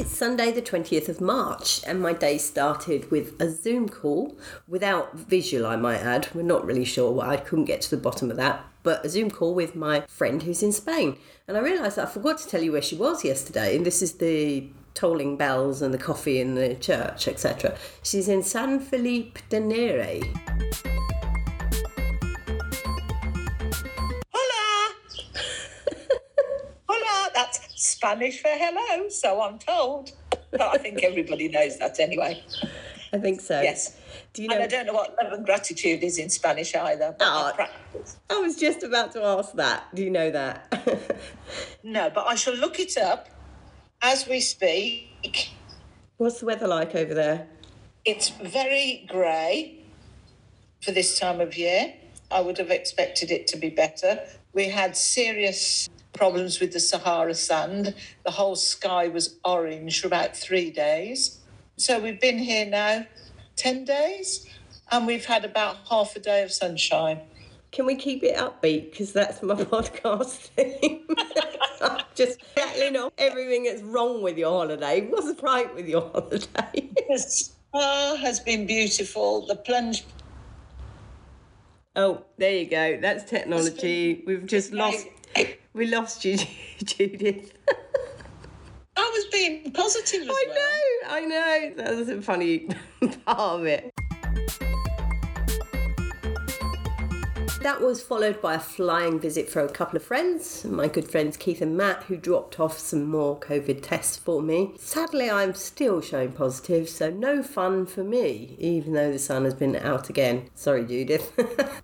Sunday, 0.00 0.50
the 0.52 0.62
20th 0.62 1.08
of 1.08 1.20
March, 1.20 1.82
and 1.86 2.00
my 2.00 2.12
day 2.12 2.38
started 2.38 3.10
with 3.10 3.38
a 3.40 3.50
Zoom 3.50 3.88
call 3.88 4.36
without 4.66 5.14
visual, 5.16 5.66
I 5.66 5.76
might 5.76 6.00
add. 6.00 6.28
We're 6.34 6.42
not 6.42 6.64
really 6.64 6.84
sure 6.84 7.10
why, 7.10 7.28
I 7.28 7.36
couldn't 7.36 7.66
get 7.66 7.82
to 7.82 7.90
the 7.90 8.02
bottom 8.02 8.30
of 8.30 8.36
that, 8.38 8.64
but 8.82 9.04
a 9.04 9.10
Zoom 9.10 9.30
call 9.30 9.54
with 9.54 9.76
my 9.76 10.00
friend 10.08 10.42
who's 10.42 10.62
in 10.62 10.72
Spain. 10.72 11.18
And 11.46 11.56
I 11.56 11.60
realised 11.60 11.98
I 11.98 12.06
forgot 12.06 12.38
to 12.38 12.48
tell 12.48 12.62
you 12.62 12.72
where 12.72 12.82
she 12.82 12.96
was 12.96 13.24
yesterday, 13.24 13.76
and 13.76 13.84
this 13.84 14.00
is 14.00 14.14
the 14.14 14.68
tolling 14.94 15.36
bells 15.36 15.82
and 15.82 15.92
the 15.92 15.98
coffee 15.98 16.40
in 16.40 16.54
the 16.54 16.74
church, 16.74 17.28
etc. 17.28 17.76
She's 18.02 18.28
in 18.28 18.42
San 18.42 18.80
Felipe 18.80 19.38
de 19.50 19.60
Nere. 19.60 20.20
Spanish 28.02 28.42
for 28.42 28.48
hello, 28.48 29.08
so 29.10 29.40
I'm 29.40 29.60
told. 29.60 30.10
But 30.50 30.60
I 30.60 30.76
think 30.76 31.04
everybody 31.04 31.46
knows 31.48 31.78
that 31.78 32.00
anyway. 32.00 32.42
I 33.12 33.18
think 33.18 33.40
so. 33.40 33.60
Yes. 33.60 33.96
Do 34.32 34.42
you 34.42 34.48
And? 34.50 34.60
I 34.60 34.66
don't 34.66 34.86
know 34.86 34.92
what 34.92 35.14
love 35.22 35.32
and 35.32 35.46
gratitude 35.46 36.02
is 36.02 36.18
in 36.18 36.28
Spanish 36.28 36.74
either. 36.74 37.14
But 37.16 37.54
Oh. 37.60 38.04
I 38.28 38.40
was 38.40 38.56
just 38.56 38.82
about 38.82 39.12
to 39.12 39.22
ask 39.22 39.52
that. 39.52 39.84
Do 39.94 40.02
you 40.02 40.10
know 40.10 40.32
that? 40.32 41.20
No, 41.84 42.10
but 42.10 42.26
I 42.26 42.34
shall 42.34 42.54
look 42.54 42.80
it 42.80 42.96
up 42.96 43.28
as 44.00 44.26
we 44.26 44.40
speak. 44.40 45.50
What's 46.16 46.40
the 46.40 46.46
weather 46.46 46.66
like 46.66 46.94
over 46.94 47.12
there? 47.12 47.46
It's 48.04 48.30
very 48.30 49.06
grey 49.08 49.78
for 50.80 50.90
this 50.92 51.18
time 51.20 51.40
of 51.40 51.56
year. 51.56 51.92
I 52.30 52.40
would 52.40 52.56
have 52.58 52.70
expected 52.70 53.30
it 53.30 53.46
to 53.48 53.58
be 53.58 53.68
better. 53.68 54.20
We 54.54 54.70
had 54.70 54.96
serious 54.96 55.88
problems 56.12 56.60
with 56.60 56.72
the 56.72 56.80
Sahara 56.80 57.34
sand. 57.34 57.94
The 58.24 58.30
whole 58.30 58.56
sky 58.56 59.08
was 59.08 59.38
orange 59.44 60.00
for 60.00 60.06
about 60.06 60.36
three 60.36 60.70
days. 60.70 61.40
So 61.76 61.98
we've 61.98 62.20
been 62.20 62.38
here 62.38 62.66
now 62.66 63.06
10 63.56 63.84
days 63.84 64.46
and 64.90 65.06
we've 65.06 65.24
had 65.24 65.44
about 65.44 65.76
half 65.88 66.14
a 66.16 66.20
day 66.20 66.42
of 66.42 66.52
sunshine. 66.52 67.20
Can 67.70 67.86
we 67.86 67.96
keep 67.96 68.22
it 68.22 68.36
upbeat? 68.36 68.90
Because 68.90 69.12
that's 69.12 69.42
my 69.42 69.54
podcast 69.64 70.50
theme. 70.54 71.06
Just 72.14 72.40
rattling 72.56 72.96
off 72.96 73.12
everything 73.16 73.64
that's 73.64 73.82
wrong 73.82 74.22
with 74.22 74.36
your 74.36 74.50
holiday. 74.50 75.06
What's 75.08 75.42
right 75.42 75.74
with 75.74 75.88
your 75.88 76.02
holiday? 76.12 76.90
The 77.08 77.18
spa 77.18 78.16
has 78.16 78.40
been 78.40 78.66
beautiful. 78.66 79.46
The 79.46 79.56
plunge 79.56 80.04
oh, 81.96 82.24
there 82.38 82.56
you 82.56 82.66
go. 82.66 82.98
That's 83.00 83.24
technology. 83.28 84.22
We've 84.26 84.46
just 84.46 84.72
lost. 84.72 85.06
We 85.74 85.86
lost 85.86 86.24
you, 86.24 86.36
Judith. 86.84 87.52
I 88.96 89.10
was 89.14 89.24
being 89.32 89.70
positive 89.72 90.22
as 90.22 90.28
I 90.28 90.44
well. 90.48 90.56
know, 90.56 91.08
I 91.08 91.20
know. 91.20 91.72
That 91.82 91.96
was 91.96 92.08
a 92.10 92.20
funny 92.20 92.68
part 93.26 93.60
of 93.60 93.66
it. 93.66 93.90
That 97.62 97.80
was 97.80 98.02
followed 98.02 98.42
by 98.42 98.54
a 98.54 98.58
flying 98.58 99.20
visit 99.20 99.48
for 99.48 99.60
a 99.60 99.68
couple 99.68 99.96
of 99.96 100.02
friends, 100.02 100.64
my 100.64 100.88
good 100.88 101.08
friends 101.08 101.36
Keith 101.36 101.62
and 101.62 101.76
Matt, 101.76 102.02
who 102.04 102.16
dropped 102.16 102.58
off 102.58 102.76
some 102.76 103.04
more 103.04 103.38
COVID 103.38 103.82
tests 103.82 104.16
for 104.16 104.42
me. 104.42 104.72
Sadly, 104.78 105.30
I'm 105.30 105.54
still 105.54 106.00
showing 106.00 106.32
positive, 106.32 106.88
so 106.88 107.10
no 107.10 107.40
fun 107.40 107.86
for 107.86 108.02
me, 108.02 108.56
even 108.58 108.94
though 108.94 109.12
the 109.12 109.18
sun 109.20 109.44
has 109.44 109.54
been 109.54 109.76
out 109.76 110.10
again. 110.10 110.50
Sorry, 110.56 110.84
Judith. 110.84 111.32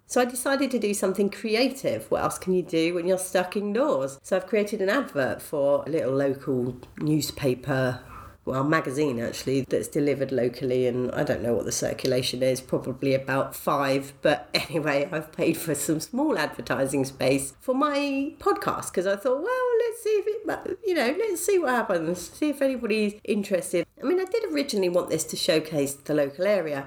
so 0.08 0.20
I 0.20 0.24
decided 0.24 0.72
to 0.72 0.80
do 0.80 0.92
something 0.94 1.30
creative. 1.30 2.10
What 2.10 2.24
else 2.24 2.40
can 2.40 2.54
you 2.54 2.62
do 2.64 2.94
when 2.94 3.06
you're 3.06 3.16
stuck 3.16 3.56
indoors? 3.56 4.18
So 4.24 4.36
I've 4.36 4.48
created 4.48 4.82
an 4.82 4.88
advert 4.88 5.40
for 5.40 5.84
a 5.86 5.90
little 5.90 6.12
local 6.12 6.76
newspaper 6.98 8.00
well, 8.48 8.64
magazine 8.64 9.20
actually 9.20 9.60
that's 9.68 9.88
delivered 9.88 10.32
locally, 10.32 10.86
and 10.86 11.12
I 11.12 11.22
don't 11.22 11.42
know 11.42 11.52
what 11.54 11.66
the 11.66 11.72
circulation 11.72 12.42
is, 12.42 12.60
probably 12.60 13.14
about 13.14 13.54
five. 13.54 14.14
But 14.22 14.48
anyway, 14.54 15.08
I've 15.12 15.32
paid 15.32 15.56
for 15.56 15.74
some 15.74 16.00
small 16.00 16.38
advertising 16.38 17.04
space 17.04 17.52
for 17.60 17.74
my 17.74 18.32
podcast 18.38 18.90
because 18.90 19.06
I 19.06 19.16
thought, 19.16 19.42
well, 19.42 19.68
let's 19.86 20.02
see 20.02 20.10
if 20.10 20.26
it, 20.26 20.78
you 20.84 20.94
know, 20.94 21.14
let's 21.18 21.44
see 21.44 21.58
what 21.58 21.70
happens, 21.70 22.30
see 22.30 22.48
if 22.48 22.62
anybody's 22.62 23.14
interested. 23.24 23.86
I 24.02 24.06
mean, 24.06 24.20
I 24.20 24.24
did 24.24 24.44
originally 24.52 24.88
want 24.88 25.10
this 25.10 25.24
to 25.24 25.36
showcase 25.36 25.94
the 25.94 26.14
local 26.14 26.46
area. 26.46 26.86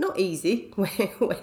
Not 0.00 0.18
easy 0.18 0.72
when, 0.76 0.88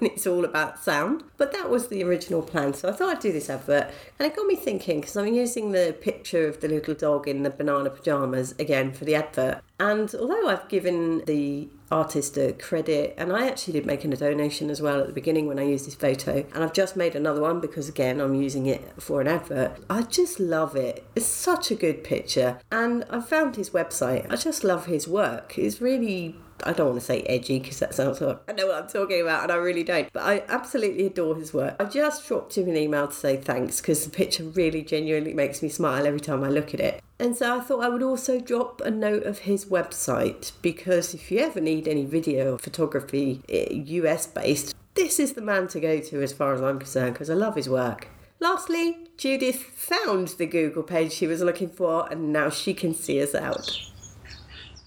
it's 0.02 0.26
all 0.26 0.44
about 0.44 0.84
sound, 0.84 1.24
but 1.38 1.54
that 1.54 1.70
was 1.70 1.90
the 1.90 2.04
original 2.04 2.42
plan. 2.42 2.74
So 2.74 2.90
I 2.90 2.92
thought 2.92 3.16
I'd 3.18 3.22
do 3.22 3.32
this 3.32 3.52
advert, 3.52 3.92
and 4.18 4.26
it 4.26 4.36
got 4.36 4.48
me 4.48 4.56
thinking 4.56 5.00
because 5.00 5.16
I'm 5.16 5.32
using 5.32 5.74
the 5.74 5.96
picture 6.02 6.48
of 6.48 6.60
the 6.60 6.68
little 6.68 6.96
dog 6.96 7.28
in 7.28 7.44
the 7.44 7.52
banana 7.52 7.92
pajamas 7.92 8.56
again 8.58 8.94
for 8.94 9.06
the 9.06 9.14
advert. 9.14 9.62
And 9.80 10.14
although 10.16 10.48
I've 10.48 10.68
given 10.70 11.24
the 11.26 11.70
artist 11.92 12.36
a 12.36 12.54
credit, 12.54 13.14
and 13.16 13.32
I 13.32 13.48
actually 13.48 13.74
did 13.74 13.86
make 13.86 14.04
a 14.04 14.08
donation 14.08 14.72
as 14.72 14.82
well 14.82 15.02
at 15.02 15.06
the 15.06 15.14
beginning 15.14 15.46
when 15.46 15.60
I 15.60 15.64
used 15.64 15.86
this 15.86 15.94
photo, 15.94 16.44
and 16.56 16.64
I've 16.64 16.74
just 16.74 16.96
made 16.96 17.16
another 17.16 17.42
one 17.42 17.60
because 17.60 17.88
again 17.88 18.20
I'm 18.20 18.34
using 18.34 18.66
it 18.66 18.82
for 19.00 19.22
an 19.22 19.28
advert. 19.28 19.78
I 19.88 20.02
just 20.02 20.40
love 20.40 20.76
it. 20.76 21.06
It's 21.16 21.28
such 21.28 21.70
a 21.70 21.76
good 21.76 22.04
picture, 22.04 22.58
and 22.72 23.06
I 23.12 23.22
found 23.22 23.56
his 23.56 23.70
website. 23.70 24.26
I 24.32 24.36
just 24.36 24.64
love 24.64 24.88
his 24.88 25.08
work. 25.08 25.60
It's 25.60 25.80
really 25.80 26.38
I 26.64 26.74
don't 26.74 26.88
want 26.88 27.00
to 27.00 27.06
say 27.06 27.22
edgy 27.22 27.60
because 27.60 27.80
that 27.80 27.94
sounds 27.94 28.22
like 28.22 28.40
I 28.48 28.54
know 28.54 28.68
what 28.68 28.84
I'm 28.84 28.90
talking 28.90 29.22
about 29.22 29.44
and 29.44 29.52
I 29.52 29.56
really 29.56 29.84
don't. 29.84 30.12
But 30.14 30.24
I 30.24 30.44
absolutely 30.48 31.06
adore 31.06 31.36
his 31.36 31.54
work. 31.54 31.76
I 31.80 31.86
just 31.86 32.28
dropped 32.28 32.58
him 32.58 32.68
an 32.68 32.78
email 32.78 33.08
to 33.08 33.14
say 33.14 33.38
thanks 33.38 33.82
because 33.82 34.04
the 34.04 34.12
picture 34.12 34.44
really 34.44 34.82
genuinely 34.82 35.34
makes 35.34 35.62
me 35.62 35.70
smile 35.70 36.08
every 36.08 36.20
time 36.20 36.44
I 36.44 36.50
look 36.50 36.74
at 36.74 36.80
it. 36.80 37.02
And 37.20 37.36
so 37.36 37.58
I 37.58 37.62
thought 37.62 37.84
I 37.84 37.90
would 37.90 38.04
also 38.04 38.40
drop 38.40 38.82
a 38.82 38.92
note 38.92 39.24
of 39.24 39.40
his 39.40 39.66
website 39.66 40.52
because 40.62 41.14
if 41.14 41.32
you 41.32 41.40
ever 41.40 41.60
need 41.60 41.88
any 41.88 42.06
video 42.06 42.58
photography, 42.58 43.42
eh, 43.50 43.68
US 43.72 44.28
based, 44.28 44.76
this 44.94 45.20
is 45.20 45.34
the 45.34 45.42
man 45.42 45.68
to 45.70 45.80
go 45.80 46.00
to 46.00 46.22
as 46.22 46.34
far 46.34 46.54
as 46.54 46.62
I'm 46.62 46.80
concerned 46.80 47.14
because 47.14 47.30
I 47.30 47.34
love 47.34 47.56
his 47.56 47.70
work. 47.70 48.08
Lastly, 48.40 48.98
Judith 49.18 49.56
found 49.56 50.30
the 50.30 50.46
Google 50.46 50.84
page 50.84 51.12
she 51.12 51.26
was 51.26 51.42
looking 51.42 51.70
for 51.70 52.08
and 52.12 52.32
now 52.32 52.52
she 52.52 52.76
can 52.76 52.94
see 52.94 53.22
us 53.22 53.34
out. 53.34 53.82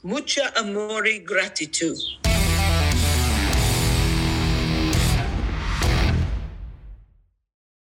Mucha 0.02 0.50
amore 0.56 1.18
gratitude. 1.20 1.98